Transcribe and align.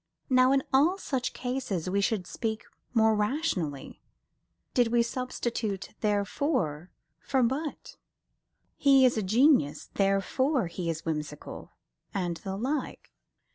Now 0.31 0.51
in 0.51 0.63
all 0.73 0.97
such 0.97 1.31
cases 1.31 1.87
we 1.87 2.01
should 2.01 2.25
speak 2.25 2.63
more 2.95 3.13
rationally, 3.15 4.01
did 4.73 4.87
we 4.87 5.03
substitute 5.03 5.93
"therefore" 5.99 6.89
for 7.19 7.43
"but": 7.43 7.97
"He 8.77 9.05
is 9.05 9.15
a 9.15 9.21
genius, 9.21 9.91
therefore 9.93 10.65
he 10.65 10.89
is 10.89 11.05
whimsical" 11.05 11.73
and 12.15 12.37
the 12.37 12.57
like. 12.57 13.11